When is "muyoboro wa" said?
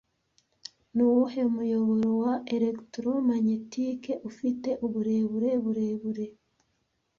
1.53-2.33